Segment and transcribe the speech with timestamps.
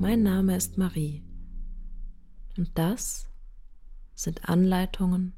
[0.00, 1.22] Mein Name ist Marie
[2.56, 3.28] und das
[4.14, 5.34] sind Anleitungen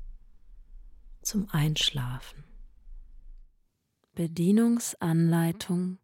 [1.21, 2.45] zum Einschlafen.
[4.15, 5.99] Bedienungsanleitung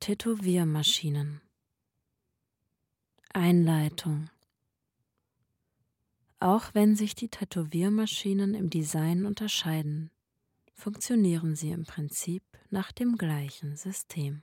[0.00, 1.42] Tätowiermaschinen.
[3.34, 4.30] Einleitung
[6.40, 10.10] auch wenn sich die Tätowiermaschinen im Design unterscheiden,
[10.72, 14.42] funktionieren sie im Prinzip nach dem gleichen System.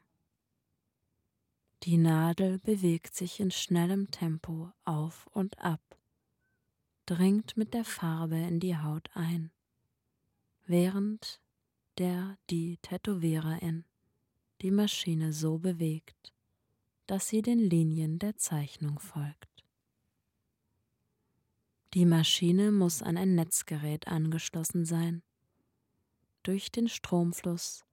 [1.84, 5.82] Die Nadel bewegt sich in schnellem Tempo auf und ab,
[7.06, 9.52] dringt mit der Farbe in die Haut ein,
[10.66, 11.42] während
[11.98, 13.86] der die Tätowiererin
[14.62, 16.34] die Maschine so bewegt,
[17.08, 19.66] dass sie den Linien der Zeichnung folgt.
[21.94, 25.24] Die Maschine muss an ein Netzgerät angeschlossen sein.
[26.44, 27.86] Durch den Stromfluss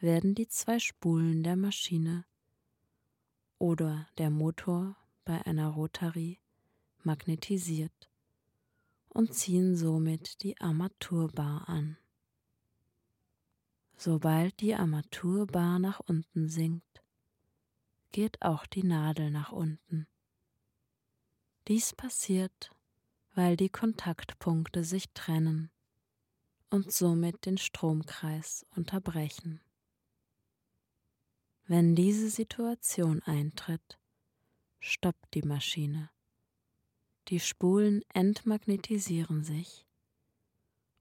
[0.00, 2.24] werden die zwei Spulen der Maschine
[3.58, 6.38] oder der Motor bei einer Rotarie
[7.02, 8.08] magnetisiert
[9.08, 11.96] und ziehen somit die Armaturbar an.
[13.96, 17.02] Sobald die Armaturbar nach unten sinkt,
[18.12, 20.06] geht auch die Nadel nach unten.
[21.66, 22.70] Dies passiert,
[23.34, 25.70] weil die Kontaktpunkte sich trennen
[26.70, 29.60] und somit den Stromkreis unterbrechen.
[31.70, 33.98] Wenn diese Situation eintritt,
[34.80, 36.08] stoppt die Maschine.
[37.28, 39.86] Die Spulen entmagnetisieren sich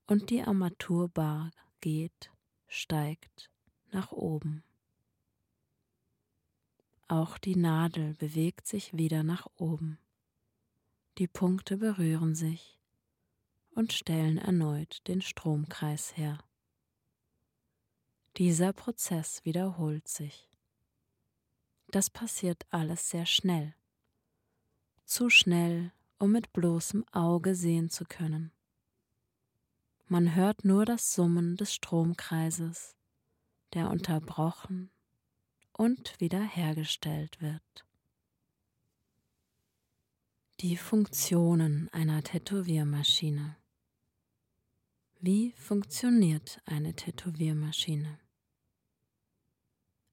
[0.07, 2.33] und die Armaturbar geht,
[2.67, 3.49] steigt
[3.93, 4.61] nach oben.
[7.07, 9.97] Auch die Nadel bewegt sich wieder nach oben.
[11.17, 12.77] Die Punkte berühren sich
[13.69, 16.43] und stellen erneut den Stromkreis her.
[18.35, 20.46] Dieser Prozess wiederholt sich.
[21.89, 23.73] Das passiert alles sehr schnell.
[25.05, 28.51] Zu schnell, um mit bloßem Auge sehen zu können.
[30.07, 32.95] Man hört nur das Summen des Stromkreises,
[33.73, 34.89] der unterbrochen
[35.73, 37.85] und wiederhergestellt wird.
[40.59, 43.57] Die Funktionen einer Tätowiermaschine.
[45.19, 48.19] Wie funktioniert eine Tätowiermaschine?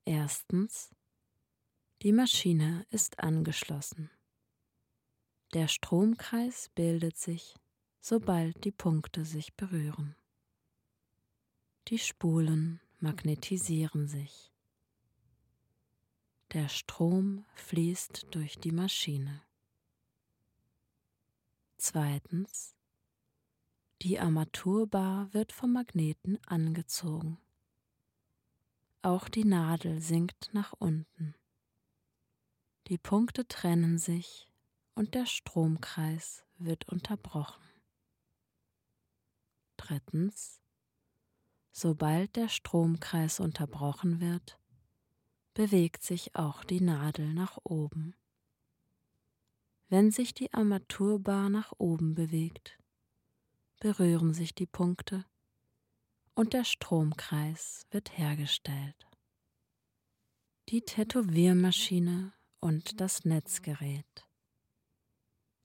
[0.04, 0.90] Erstens.
[2.04, 4.10] Die Maschine ist angeschlossen.
[5.54, 7.54] Der Stromkreis bildet sich,
[7.98, 10.14] sobald die Punkte sich berühren.
[11.88, 14.53] Die Spulen magnetisieren sich.
[16.53, 19.41] Der Strom fließt durch die Maschine.
[21.78, 22.76] Zweitens.
[24.03, 27.38] Die Armaturbar wird vom Magneten angezogen.
[29.00, 31.34] Auch die Nadel sinkt nach unten.
[32.88, 34.48] Die Punkte trennen sich
[34.94, 37.64] und der Stromkreis wird unterbrochen.
[39.76, 40.60] Drittens.
[41.72, 44.58] Sobald der Stromkreis unterbrochen wird,
[45.54, 48.14] bewegt sich auch die Nadel nach oben
[49.94, 52.80] wenn sich die Armaturbar nach oben bewegt,
[53.78, 55.24] berühren sich die Punkte
[56.34, 59.06] und der Stromkreis wird hergestellt.
[60.70, 62.32] Die Tätowiermaschine
[62.64, 64.26] und das Netzgerät.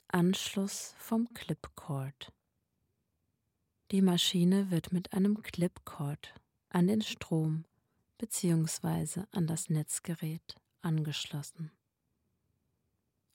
[0.08, 2.30] Anschluss vom Clipcord.
[3.90, 6.34] Die Maschine wird mit einem Clipcord
[6.68, 7.64] an den Strom
[8.18, 9.22] bzw.
[9.30, 11.70] an das Netzgerät angeschlossen.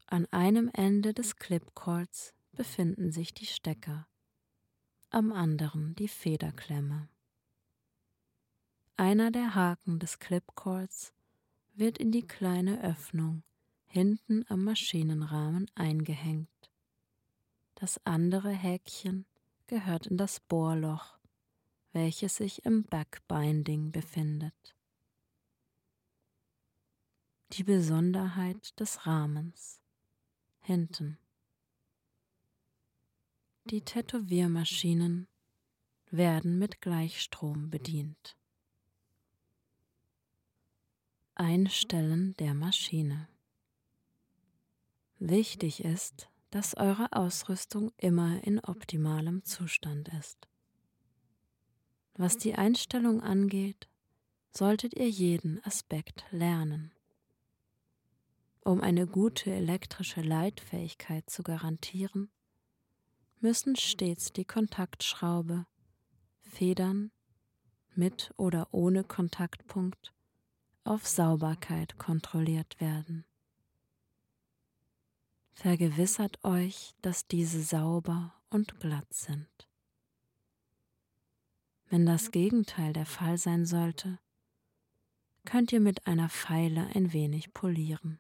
[0.05, 4.07] An einem Ende des Clipcords befinden sich die Stecker,
[5.09, 7.09] am anderen die Federklemme.
[8.95, 11.13] Einer der Haken des Clipcords
[11.73, 13.41] wird in die kleine Öffnung
[13.85, 16.49] hinten am Maschinenrahmen eingehängt.
[17.75, 19.25] Das andere Häkchen
[19.67, 21.17] gehört in das Bohrloch,
[21.91, 24.75] welches sich im Backbinding befindet.
[27.53, 29.79] Die Besonderheit des Rahmens
[30.61, 31.17] hinten.
[33.65, 35.27] Die Tätowiermaschinen
[36.11, 38.37] werden mit Gleichstrom bedient.
[41.35, 43.27] Einstellen der Maschine.
[45.19, 50.47] Wichtig ist, dass eure Ausrüstung immer in optimalem Zustand ist.
[52.15, 53.87] Was die Einstellung angeht,
[54.51, 56.91] solltet ihr jeden Aspekt lernen.
[58.61, 62.29] Um eine gute elektrische Leitfähigkeit zu garantieren,
[63.39, 65.65] müssen stets die Kontaktschraube,
[66.41, 67.11] Federn
[67.95, 70.13] mit oder ohne Kontaktpunkt
[70.83, 73.25] auf Sauberkeit kontrolliert werden.
[75.55, 79.47] Vergewissert euch, dass diese sauber und glatt sind.
[81.87, 84.19] Wenn das Gegenteil der Fall sein sollte,
[85.45, 88.19] könnt ihr mit einer Feile ein wenig polieren.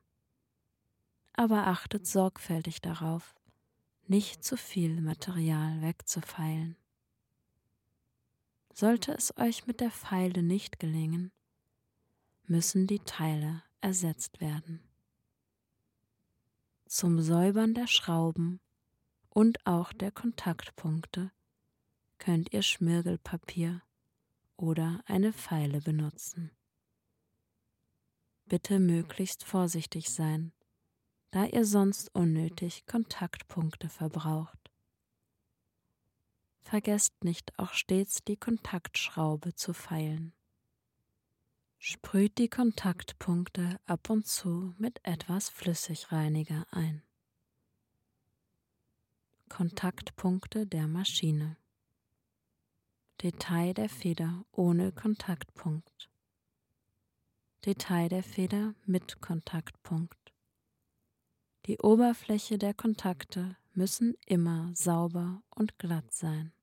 [1.33, 3.35] Aber achtet sorgfältig darauf,
[4.07, 6.77] nicht zu viel Material wegzufeilen.
[8.73, 11.31] Sollte es euch mit der Feile nicht gelingen,
[12.45, 14.81] müssen die Teile ersetzt werden.
[16.87, 18.61] Zum Säubern der Schrauben
[19.29, 21.31] und auch der Kontaktpunkte
[22.19, 23.81] könnt ihr Schmirgelpapier
[24.55, 26.51] oder eine Feile benutzen.
[28.45, 30.53] Bitte möglichst vorsichtig sein,
[31.31, 34.71] da ihr sonst unnötig Kontaktpunkte verbraucht.
[36.61, 40.33] Vergesst nicht auch stets die Kontaktschraube zu feilen.
[41.77, 47.03] Sprüht die Kontaktpunkte ab und zu mit etwas Flüssigreiniger ein.
[49.49, 51.57] Kontaktpunkte der Maschine.
[53.21, 56.09] Detail der Feder ohne Kontaktpunkt.
[57.65, 60.33] Detail der Feder mit Kontaktpunkt.
[61.67, 66.53] Die Oberfläche der Kontakte müssen immer sauber und glatt sein.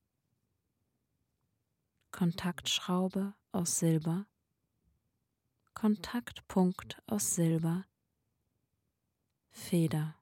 [2.10, 4.26] Kontaktschraube aus Silber
[5.74, 7.84] Kontaktpunkt aus Silber,
[9.50, 10.14] Feder.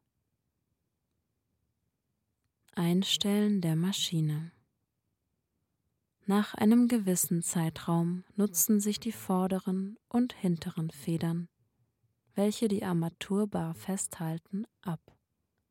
[2.74, 4.52] Einstellen der Maschine.
[6.24, 11.48] Nach einem gewissen Zeitraum nutzen sich die vorderen und hinteren Federn,
[12.34, 15.00] welche die Armaturbar festhalten, ab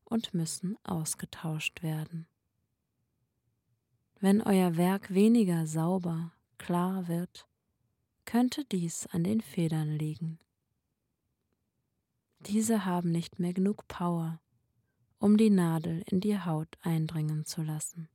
[0.04, 2.28] und müssen ausgetauscht werden.
[4.20, 7.49] Wenn euer Werk weniger sauber, klar wird,
[8.30, 10.38] könnte dies an den Federn liegen.
[12.38, 14.40] Diese haben nicht mehr genug Power,
[15.18, 18.08] um die Nadel in die Haut eindringen zu lassen.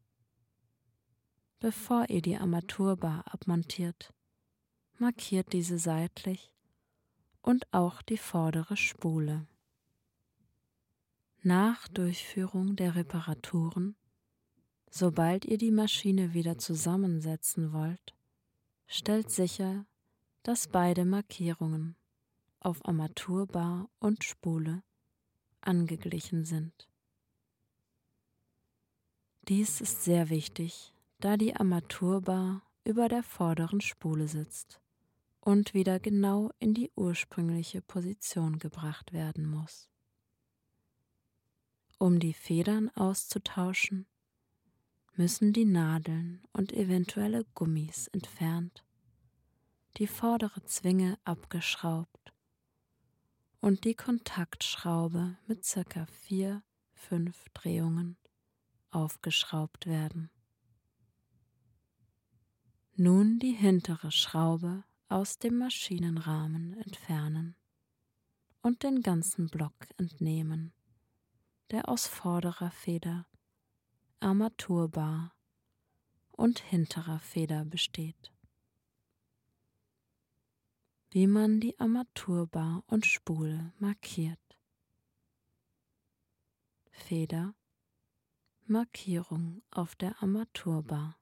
[1.59, 4.13] Bevor ihr die Armaturbar abmontiert,
[4.99, 6.53] markiert diese seitlich
[7.41, 9.45] und auch die vordere Spule.
[11.41, 13.97] Nach Durchführung der Reparaturen,
[14.89, 18.15] sobald ihr die Maschine wieder zusammensetzen wollt,
[18.87, 19.85] stellt sicher,
[20.45, 21.95] dass beide Markierungen
[22.59, 24.83] auf Armaturbar und Spule
[25.59, 26.87] angeglichen sind.
[29.47, 34.79] Dies ist sehr wichtig, da die Armaturbar über der vorderen Spule sitzt
[35.41, 39.89] und wieder genau in die ursprüngliche Position gebracht werden muss.
[41.97, 44.05] Um die Federn auszutauschen,
[45.15, 48.84] müssen die Nadeln und eventuelle Gummis entfernt
[49.97, 52.33] die vordere Zwinge abgeschraubt
[53.61, 58.17] und die Kontaktschraube mit circa vier, fünf Drehungen
[58.91, 60.29] aufgeschraubt werden.
[62.95, 67.55] Nun die hintere Schraube aus dem Maschinenrahmen entfernen
[68.61, 70.73] und den ganzen Block entnehmen,
[71.71, 73.27] der aus vorderer Feder,
[74.19, 75.33] Armaturbar
[76.31, 78.34] und hinterer Feder besteht
[81.15, 84.59] wie man die Armaturbar und Spule markiert.
[86.91, 87.55] Feder
[88.65, 91.17] Markierung auf der Armaturbar.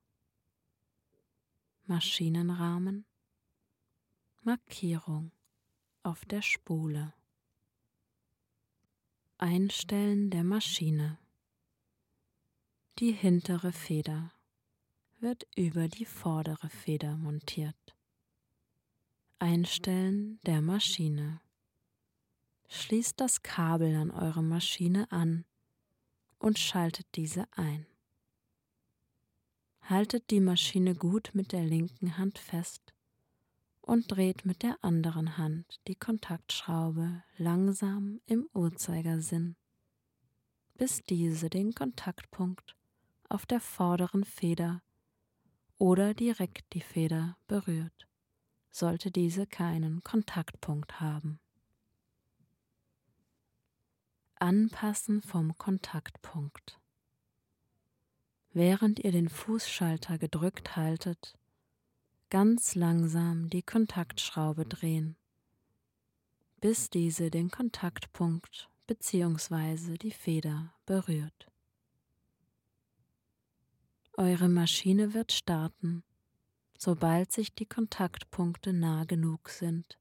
[1.86, 3.06] Maschinenrahmen
[4.42, 5.32] Markierung
[6.02, 7.14] auf der Spule.
[9.38, 11.20] Einstellen der Maschine.
[12.98, 14.34] Die hintere Feder
[15.20, 17.96] wird über die vordere Feder montiert.
[19.44, 21.42] Einstellen der Maschine.
[22.70, 25.44] Schließt das Kabel an eure Maschine an
[26.40, 27.86] und schaltet diese ein.
[29.82, 32.94] Haltet die Maschine gut mit der linken Hand fest
[33.82, 39.58] und dreht mit der anderen Hand die Kontaktschraube langsam im Uhrzeigersinn,
[40.76, 42.78] bis diese den Kontaktpunkt
[43.28, 44.82] auf der vorderen Feder
[45.78, 48.08] oder direkt die Feder berührt
[48.74, 51.40] sollte diese keinen Kontaktpunkt haben.
[54.40, 56.82] Anpassen vom Kontaktpunkt.
[58.52, 61.38] Während ihr den Fußschalter gedrückt haltet,
[62.30, 65.16] ganz langsam die Kontaktschraube drehen,
[66.60, 69.98] bis diese den Kontaktpunkt bzw.
[70.00, 71.52] die Feder berührt.
[74.18, 76.04] Eure Maschine wird starten,
[76.84, 79.98] sobald sich die Kontaktpunkte nah genug sind,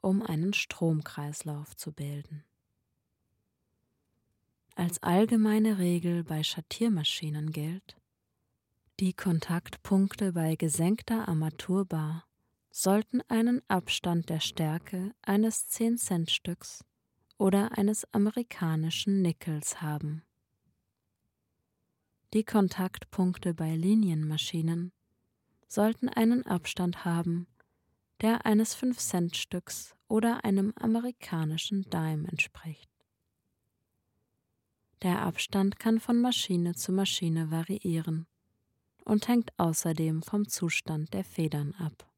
[0.00, 2.42] um einen Stromkreislauf zu bilden.
[4.74, 7.96] Als allgemeine Regel bei Schattiermaschinen gilt,
[8.98, 12.26] die Kontaktpunkte bei gesenkter Armaturbar
[12.72, 16.84] sollten einen Abstand der Stärke eines 10-Cent-Stücks
[17.38, 20.24] oder eines amerikanischen Nickels haben.
[22.32, 24.90] Die Kontaktpunkte bei Linienmaschinen
[25.68, 27.46] sollten einen Abstand haben,
[28.20, 32.90] der eines 5-Cent-Stücks oder einem amerikanischen Dime entspricht.
[35.02, 38.26] Der Abstand kann von Maschine zu Maschine variieren
[39.04, 42.10] und hängt außerdem vom Zustand der Federn ab.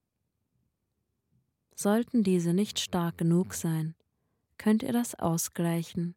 [1.74, 3.94] Sollten diese nicht stark genug sein,
[4.56, 6.14] könnt ihr das ausgleichen,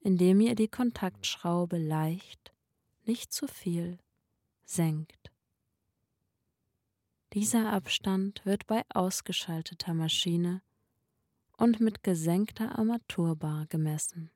[0.00, 2.52] indem ihr die Kontaktschraube leicht,
[3.04, 3.98] nicht zu viel,
[4.64, 5.30] senkt.
[7.32, 10.62] Dieser Abstand wird bei ausgeschalteter Maschine
[11.56, 14.32] und mit gesenkter Armaturbar gemessen.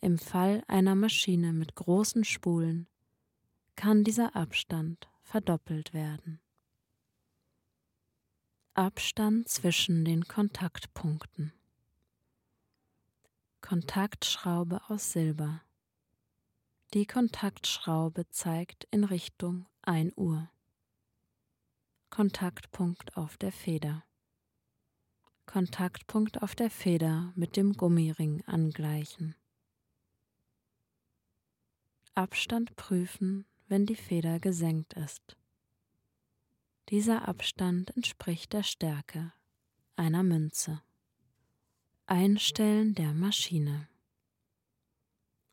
[0.00, 2.86] Im Fall einer Maschine mit großen Spulen
[3.74, 6.40] kann dieser Abstand verdoppelt werden.
[8.74, 11.52] Abstand zwischen den Kontaktpunkten.
[13.60, 15.62] Kontaktschraube aus Silber.
[16.94, 20.51] Die Kontaktschraube zeigt in Richtung 1 Uhr.
[22.12, 24.04] Kontaktpunkt auf der Feder.
[25.46, 29.34] Kontaktpunkt auf der Feder mit dem Gummiring angleichen.
[32.14, 35.38] Abstand prüfen, wenn die Feder gesenkt ist.
[36.90, 39.32] Dieser Abstand entspricht der Stärke
[39.96, 40.82] einer Münze.
[42.04, 43.88] Einstellen der Maschine.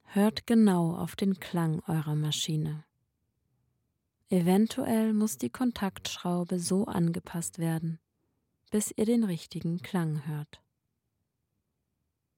[0.04, 2.84] Hört genau auf den Klang eurer Maschine.
[4.32, 8.00] Eventuell muss die Kontaktschraube so angepasst werden,
[8.70, 10.62] bis ihr den richtigen Klang hört.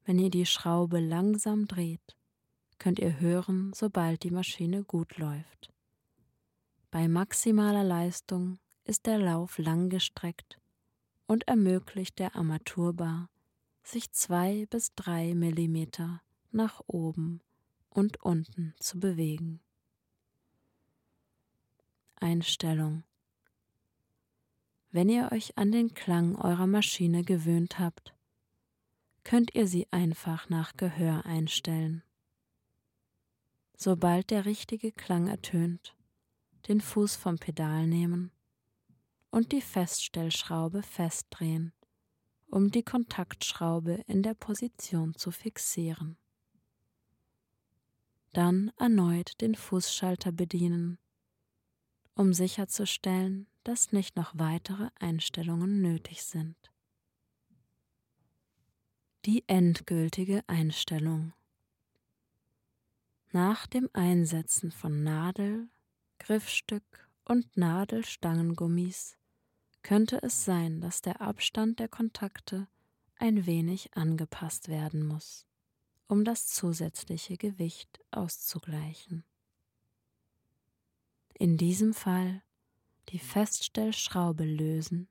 [0.05, 2.15] Wenn ihr die Schraube langsam dreht,
[2.79, 5.73] könnt ihr hören, sobald die Maschine gut läuft.
[6.91, 10.59] Bei maximaler Leistung ist der Lauf langgestreckt
[11.27, 13.29] und ermöglicht der Armaturbar,
[13.83, 16.21] sich zwei bis drei Millimeter
[16.51, 17.41] nach oben
[17.89, 19.59] und unten zu bewegen.
[22.21, 23.03] Einstellung
[24.91, 28.13] Wenn ihr euch an den Klang eurer Maschine gewöhnt habt,
[29.23, 32.03] könnt ihr sie einfach nach Gehör einstellen.
[33.75, 35.95] Sobald der richtige Klang ertönt,
[36.67, 38.31] den Fuß vom Pedal nehmen
[39.31, 41.73] und die Feststellschraube festdrehen,
[42.45, 46.17] um die Kontaktschraube in der Position zu fixieren.
[48.33, 50.99] Dann erneut den Fußschalter bedienen,
[52.15, 56.55] um sicherzustellen, dass nicht noch weitere Einstellungen nötig sind.
[59.25, 61.33] Die endgültige Einstellung
[63.33, 65.69] nach dem Einsetzen von Nadel,
[66.19, 69.17] Griffstück und Nadelstangengummis
[69.83, 72.67] könnte es sein, dass der Abstand der Kontakte
[73.15, 75.45] ein wenig angepasst werden muss,
[76.07, 79.23] um das zusätzliche Gewicht auszugleichen.
[81.41, 82.43] In diesem Fall
[83.09, 85.09] die Feststellschraube lösen,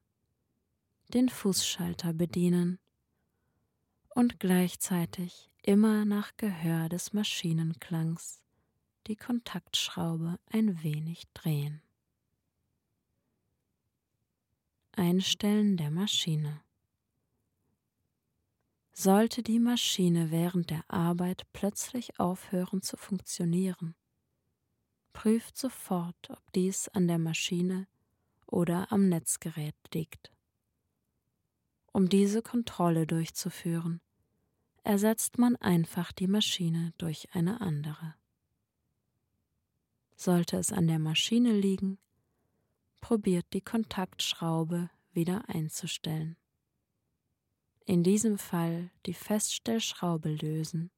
[1.08, 2.78] den Fußschalter bedienen
[4.10, 8.40] und gleichzeitig immer nach Gehör des Maschinenklangs
[9.08, 11.82] die Kontaktschraube ein wenig drehen.
[14.92, 16.62] Einstellen der Maschine.
[18.92, 23.96] Sollte die Maschine während der Arbeit plötzlich aufhören zu funktionieren,
[25.12, 27.86] prüft sofort, ob dies an der Maschine
[28.46, 30.32] oder am Netzgerät liegt.
[31.92, 34.00] Um diese Kontrolle durchzuführen,
[34.84, 38.14] ersetzt man einfach die Maschine durch eine andere.
[40.16, 41.98] Sollte es an der Maschine liegen,
[43.00, 46.36] probiert die Kontaktschraube wieder einzustellen.
[47.86, 50.90] In diesem Fall die Feststellschraube lösen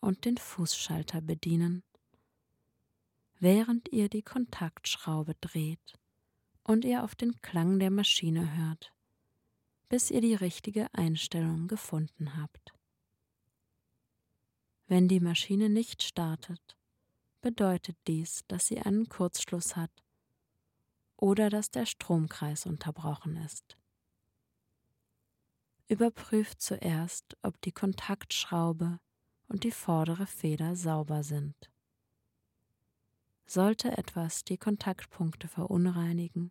[0.00, 1.82] und den Fußschalter bedienen,
[3.38, 5.98] während ihr die Kontaktschraube dreht
[6.64, 8.92] und ihr auf den Klang der Maschine hört,
[9.88, 12.72] bis ihr die richtige Einstellung gefunden habt.
[14.86, 16.76] Wenn die Maschine nicht startet,
[17.40, 19.90] bedeutet dies, dass sie einen Kurzschluss hat
[21.16, 23.76] oder dass der Stromkreis unterbrochen ist.
[25.88, 28.98] Überprüft zuerst, ob die Kontaktschraube
[29.48, 31.70] und die vordere Feder sauber sind.
[33.46, 36.50] Sollte etwas die Kontaktpunkte verunreinigen,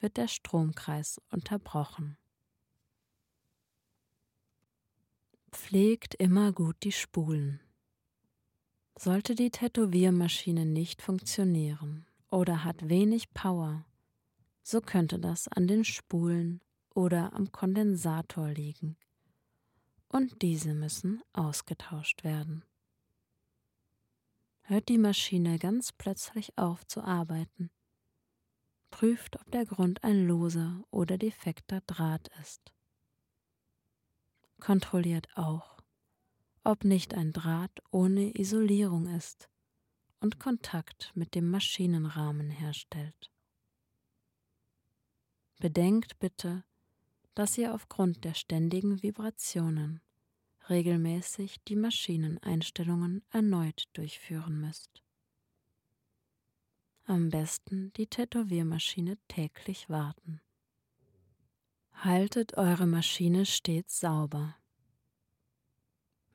[0.00, 2.18] wird der Stromkreis unterbrochen.
[5.50, 7.60] Pflegt immer gut die Spulen.
[8.98, 13.86] Sollte die Tätowiermaschine nicht funktionieren oder hat wenig Power,
[14.62, 16.60] so könnte das an den Spulen
[16.94, 18.96] oder am Kondensator liegen.
[20.08, 22.64] Und diese müssen ausgetauscht werden.
[24.62, 27.70] Hört die Maschine ganz plötzlich auf zu arbeiten.
[28.90, 32.72] Prüft, ob der Grund ein loser oder defekter Draht ist.
[34.60, 35.82] Kontrolliert auch,
[36.62, 39.48] ob nicht ein Draht ohne Isolierung ist
[40.20, 43.32] und Kontakt mit dem Maschinenrahmen herstellt.
[45.58, 46.64] Bedenkt bitte,
[47.34, 50.00] dass ihr aufgrund der ständigen Vibrationen
[50.68, 55.04] regelmäßig die Maschineneinstellungen erneut durchführen müsst.
[57.04, 60.40] Am besten die Tätowiermaschine täglich warten.
[61.92, 64.56] Haltet eure Maschine stets sauber.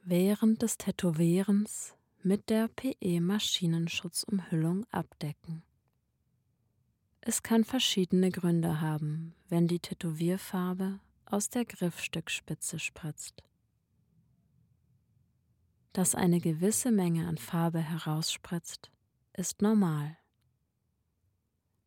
[0.03, 5.63] Während des Tätowierens mit der PE-Maschinenschutzumhüllung abdecken.
[7.21, 13.43] Es kann verschiedene Gründe haben, wenn die Tätowierfarbe aus der Griffstückspitze spritzt.
[15.97, 18.91] Dass eine gewisse Menge an Farbe herausspritzt,
[19.33, 20.15] ist normal.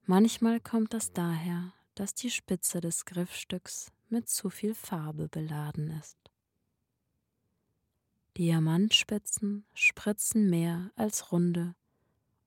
[0.03, 6.19] Manchmal kommt das daher, dass die Spitze des Griffstücks mit zu viel Farbe beladen ist.
[8.37, 11.77] Diamantspitzen spritzen mehr als runde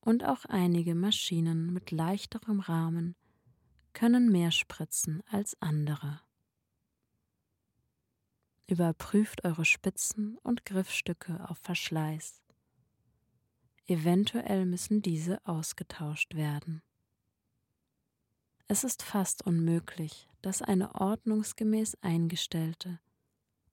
[0.01, 3.15] und auch einige Maschinen mit leichterem Rahmen
[3.93, 6.19] können mehr spritzen als andere.
[8.67, 12.41] Überprüft eure Spitzen und Griffstücke auf Verschleiß.
[13.87, 16.81] Eventuell müssen diese ausgetauscht werden.
[18.67, 22.99] Es ist fast unmöglich, dass eine ordnungsgemäß eingestellte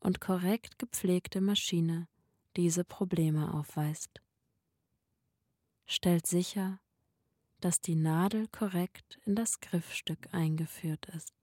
[0.01, 2.09] und korrekt gepflegte Maschine
[2.57, 4.21] diese Probleme aufweist
[5.91, 6.79] stellt sicher,
[7.61, 11.35] dass die Nadel korrekt in das Griffstück eingeführt ist.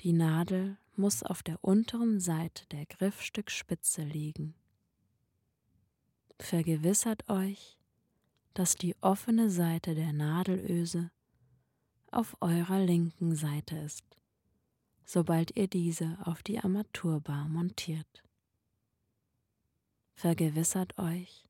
[0.00, 4.54] Die Nadel muss auf der unteren Seite der Griffstückspitze liegen.
[6.38, 7.78] Vergewissert euch,
[8.54, 11.10] dass die offene Seite der Nadelöse
[12.10, 14.04] auf eurer linken Seite ist,
[15.04, 18.24] sobald ihr diese auf die Armaturbar montiert.
[20.14, 21.44] Vergewissert euch,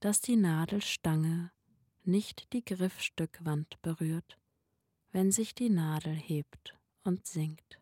[0.00, 1.50] dass die Nadelstange
[2.02, 4.38] nicht die Griffstückwand berührt,
[5.12, 7.80] wenn sich die Nadel hebt und sinkt.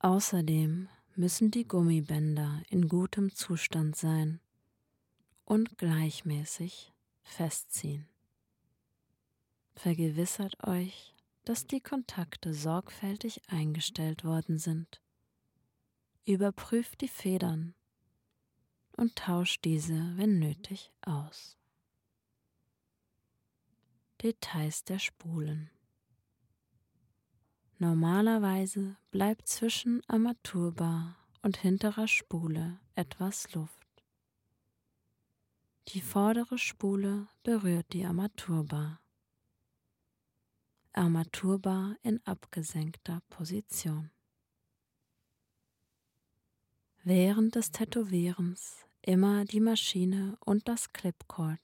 [0.00, 4.40] Außerdem müssen die Gummibänder in gutem Zustand sein
[5.44, 8.08] und gleichmäßig festziehen.
[9.74, 15.00] Vergewissert euch, dass die Kontakte sorgfältig eingestellt worden sind.
[16.24, 17.74] Überprüft die Federn
[18.96, 21.56] und tauscht diese, wenn nötig, aus.
[24.22, 25.70] Details der Spulen.
[27.78, 33.86] Normalerweise bleibt zwischen Armaturbar und hinterer Spule etwas Luft.
[35.88, 38.98] Die vordere Spule berührt die Armaturbar.
[40.94, 44.10] Armaturbar in abgesenkter Position.
[47.04, 51.60] Während des Tätowierens immer die Maschine und das Clipcord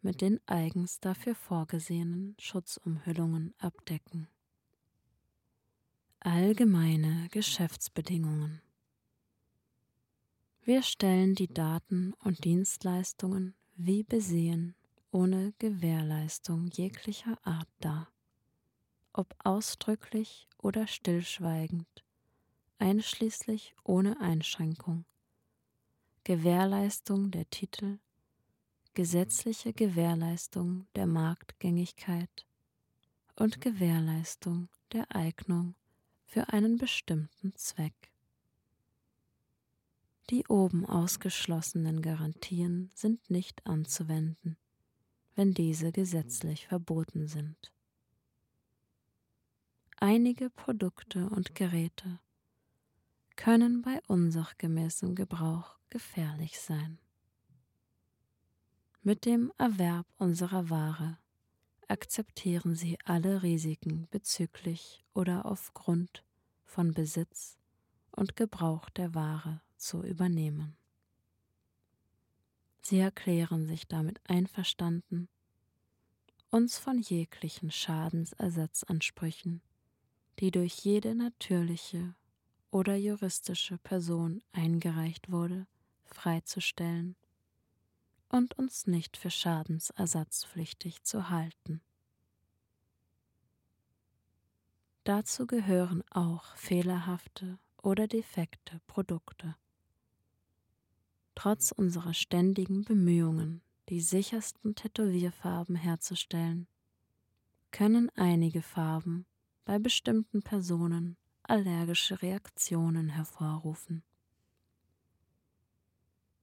[0.00, 4.26] mit den eigens dafür vorgesehenen Schutzumhüllungen abdecken.
[6.22, 8.60] Allgemeine Geschäftsbedingungen.
[10.60, 14.74] Wir stellen die Daten und Dienstleistungen wie besehen
[15.12, 18.12] ohne Gewährleistung jeglicher Art dar,
[19.14, 22.04] ob ausdrücklich oder stillschweigend,
[22.78, 25.06] einschließlich ohne Einschränkung.
[26.24, 27.98] Gewährleistung der Titel,
[28.92, 32.46] gesetzliche Gewährleistung der Marktgängigkeit
[33.36, 35.76] und Gewährleistung der Eignung
[36.30, 38.12] für einen bestimmten Zweck.
[40.30, 44.56] Die oben ausgeschlossenen Garantien sind nicht anzuwenden,
[45.34, 47.72] wenn diese gesetzlich verboten sind.
[49.96, 52.20] Einige Produkte und Geräte
[53.34, 57.00] können bei unsachgemäßem Gebrauch gefährlich sein.
[59.02, 61.18] Mit dem Erwerb unserer Ware
[61.90, 66.24] akzeptieren Sie alle Risiken bezüglich oder aufgrund
[66.64, 67.58] von Besitz
[68.12, 70.76] und Gebrauch der Ware zu übernehmen.
[72.80, 75.28] Sie erklären sich damit einverstanden,
[76.50, 79.60] uns von jeglichen Schadensersatzansprüchen,
[80.38, 82.14] die durch jede natürliche
[82.70, 85.66] oder juristische Person eingereicht wurde,
[86.04, 87.16] freizustellen
[88.30, 91.82] und uns nicht für schadensersatzpflichtig zu halten.
[95.04, 99.56] Dazu gehören auch fehlerhafte oder defekte Produkte.
[101.34, 106.68] Trotz unserer ständigen Bemühungen, die sichersten Tätowierfarben herzustellen,
[107.70, 109.26] können einige Farben
[109.64, 114.02] bei bestimmten Personen allergische Reaktionen hervorrufen.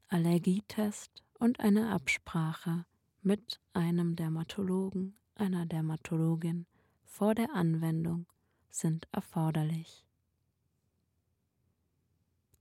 [0.10, 2.86] Allergietest und eine Absprache
[3.22, 6.66] mit einem Dermatologen, einer Dermatologin
[7.04, 8.26] vor der Anwendung
[8.70, 10.06] sind erforderlich.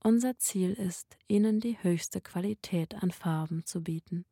[0.03, 4.25] Unser Ziel ist, Ihnen die höchste Qualität an Farben zu bieten.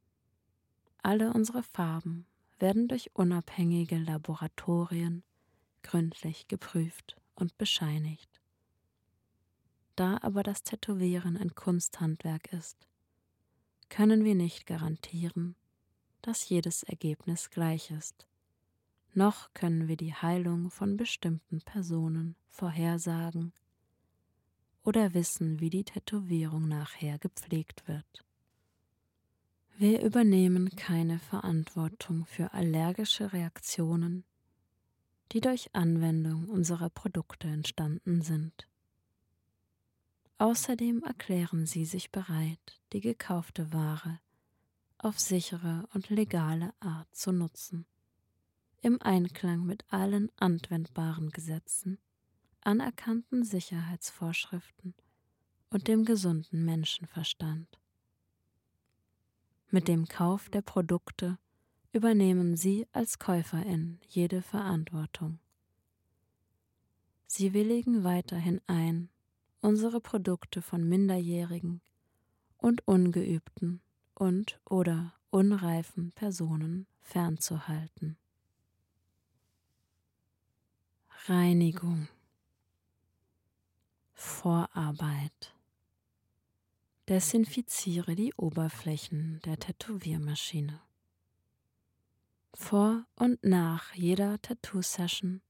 [1.03, 2.25] Alle unsere Farben
[2.59, 5.23] werden durch unabhängige Laboratorien
[5.83, 8.41] gründlich geprüft und bescheinigt.
[9.95, 12.87] Da aber das Tätowieren ein Kunsthandwerk ist,
[13.89, 15.55] können wir nicht garantieren,
[16.21, 18.27] dass jedes Ergebnis gleich ist,
[19.13, 23.53] noch können wir die Heilung von bestimmten Personen vorhersagen
[24.83, 28.25] oder wissen, wie die Tätowierung nachher gepflegt wird.
[29.77, 34.23] Wir übernehmen keine Verantwortung für allergische Reaktionen,
[35.31, 38.67] die durch Anwendung unserer Produkte entstanden sind.
[40.37, 44.19] Außerdem erklären sie sich bereit, die gekaufte Ware
[44.97, 47.85] auf sichere und legale Art zu nutzen,
[48.81, 51.99] im Einklang mit allen anwendbaren Gesetzen
[52.61, 54.95] anerkannten Sicherheitsvorschriften
[55.69, 57.79] und dem gesunden Menschenverstand.
[59.69, 61.37] Mit dem Kauf der Produkte
[61.91, 65.39] übernehmen Sie als Käuferin jede Verantwortung.
[67.27, 69.09] Sie willigen weiterhin ein,
[69.65, 71.81] unsere Produkte von minderjährigen
[72.57, 73.81] und ungeübten
[74.13, 78.15] und oder unreifen Personen fernzuhalten.
[81.25, 82.07] Reinigung
[84.13, 85.55] Vorarbeit.
[87.09, 90.79] Desinfiziere die Oberflächen der Tätowiermaschine.
[92.53, 95.41] Vor und nach jeder Tattoo-Session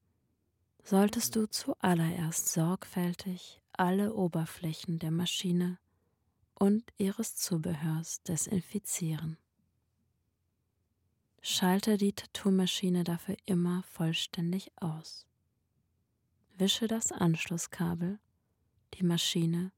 [0.82, 5.78] solltest du zuallererst sorgfältig alle Oberflächen der Maschine
[6.54, 9.36] und ihres Zubehörs desinfizieren.
[11.42, 15.26] Schalte die Tattoo-Maschine dafür immer vollständig aus.
[16.58, 18.18] Wische das Anschlusskabel
[18.94, 19.72] die Maschine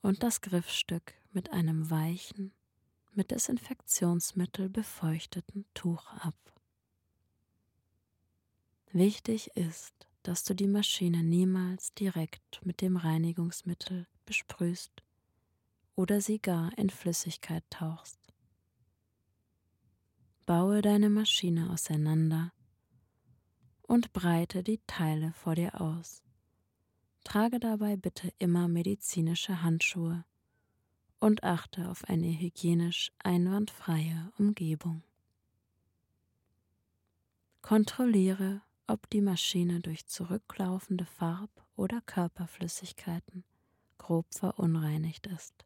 [0.00, 2.52] und das Griffstück mit einem weichen,
[3.12, 6.34] mit Desinfektionsmittel befeuchteten Tuch ab.
[8.92, 15.04] Wichtig ist, dass du die Maschine niemals direkt mit dem Reinigungsmittel besprühst
[15.94, 18.18] oder sie gar in Flüssigkeit tauchst.
[20.44, 22.52] Baue deine Maschine auseinander
[23.82, 26.24] und breite die Teile vor dir aus.
[27.22, 30.24] Trage dabei bitte immer medizinische Handschuhe
[31.20, 35.04] und achte auf eine hygienisch einwandfreie Umgebung.
[37.62, 43.44] Kontrolliere, ob die Maschine durch zurücklaufende Farb- oder Körperflüssigkeiten
[43.98, 45.64] grob verunreinigt ist.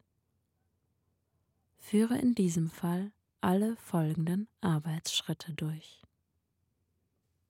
[1.77, 6.01] Führe in diesem Fall alle folgenden Arbeitsschritte durch.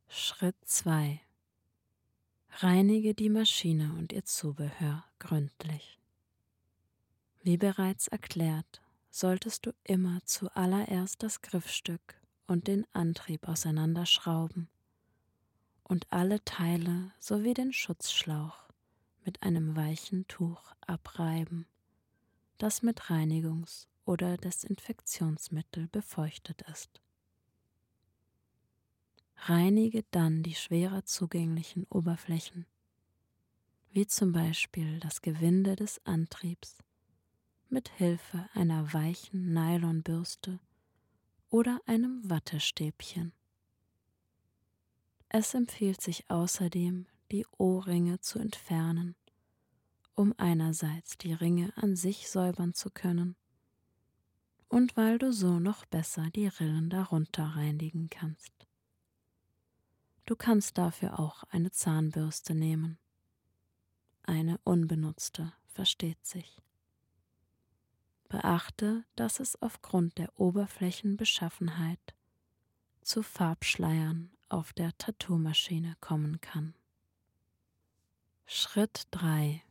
[0.08, 1.22] Schritt 2
[2.58, 6.00] Reinige die Maschine und ihr Zubehör gründlich.
[7.44, 12.16] Wie bereits erklärt, solltest du immer zuallererst das Griffstück
[12.48, 14.70] und den Antrieb auseinanderschrauben
[15.92, 18.70] und alle Teile sowie den Schutzschlauch
[19.26, 21.68] mit einem weichen Tuch abreiben,
[22.58, 27.02] das mit Reinigungs- oder Desinfektionsmittel befeuchtet ist.
[29.36, 32.66] Reinige dann die schwerer zugänglichen Oberflächen,
[33.92, 36.78] wie zum Beispiel das Gewinde des Antriebs,
[37.68, 40.62] mit Hilfe einer weichen Nylonbürste
[41.50, 43.34] oder einem Wattestäbchen.
[45.34, 49.16] Es empfiehlt sich außerdem, die Ohrringe zu entfernen
[50.22, 53.36] um einerseits die Ringe an sich säubern zu können
[54.68, 58.54] und weil du so noch besser die Rillen darunter reinigen kannst.
[60.26, 63.00] Du kannst dafür auch eine Zahnbürste nehmen.
[64.24, 66.62] Eine unbenutzte, versteht sich.
[68.30, 72.14] Beachte, dass es aufgrund der Oberflächenbeschaffenheit
[73.02, 76.74] zu Farbschleiern auf der Tattoo-Maschine kommen kann.
[78.46, 79.64] Schritt 3.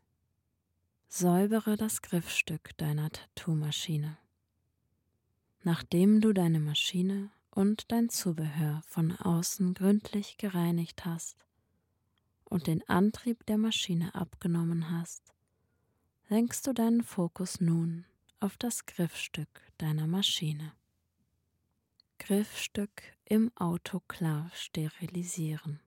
[1.09, 4.17] Säubere das Griffstück deiner Tattoo-Maschine.
[5.63, 11.37] Nachdem du deine Maschine und dein Zubehör von außen gründlich gereinigt hast
[12.45, 15.35] und den Antrieb der Maschine abgenommen hast,
[16.29, 18.07] lenkst du deinen Fokus nun
[18.39, 20.73] auf das Griffstück deiner Maschine.
[22.23, 25.81] Griffstück im Autoklav sterilisieren.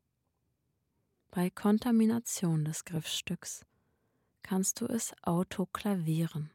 [1.30, 3.63] Bei Kontamination des Griffstücks
[4.41, 6.50] kannst du es autoklavieren,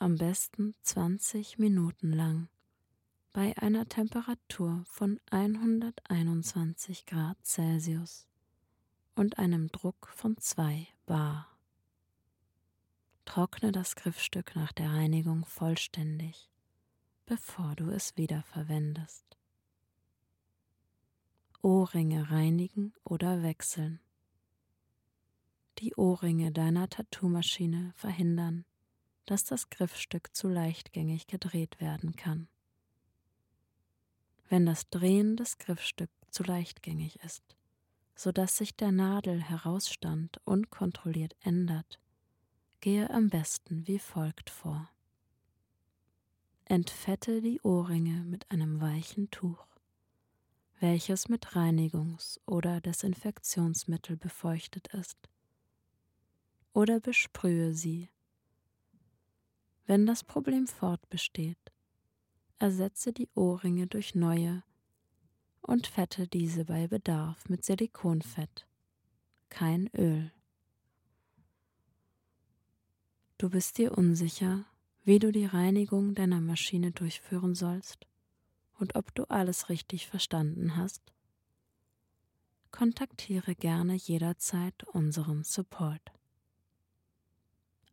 [0.00, 2.48] am besten 20 Minuten lang
[3.32, 8.26] bei einer Temperatur von 121 Grad Celsius
[9.14, 11.48] und einem Druck von 2 Bar.
[13.26, 16.51] Trockne das Griffstück nach der Reinigung vollständig,
[17.32, 19.24] bevor du es wieder verwendest.
[21.62, 24.00] Ohrringe reinigen oder wechseln.
[25.78, 28.66] Die Ohrringe deiner Tattoo-Maschine verhindern,
[29.24, 32.48] dass das Griffstück zu leichtgängig gedreht werden kann.
[34.50, 37.56] Wenn das Drehen des Griffstücks zu leichtgängig ist,
[38.14, 41.98] so dass sich der Nadel Herausstand unkontrolliert ändert,
[42.82, 44.90] gehe am besten wie folgt vor.
[46.72, 49.66] Entfette die Ohrringe mit einem weichen Tuch,
[50.80, 55.18] welches mit Reinigungs- oder Desinfektionsmittel befeuchtet ist,
[56.72, 58.08] oder besprühe sie.
[59.84, 61.58] Wenn das Problem fortbesteht,
[62.58, 64.62] ersetze die Ohrringe durch neue
[65.60, 68.66] und fette diese bei Bedarf mit Silikonfett,
[69.50, 70.32] kein Öl.
[73.36, 74.64] Du bist dir unsicher,
[75.04, 78.06] wie du die Reinigung deiner Maschine durchführen sollst
[78.78, 81.12] und ob du alles richtig verstanden hast?
[82.70, 86.12] Kontaktiere gerne jederzeit unseren Support.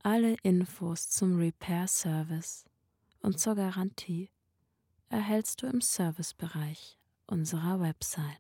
[0.04, 2.66] Alle Infos zum Repair Service
[3.22, 4.30] und zur Garantie
[5.10, 8.40] erhältst du im Servicebereich unserer Website.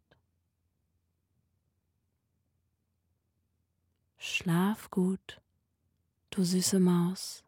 [4.17, 5.41] Schlaf gut
[6.31, 7.43] du süße Maus.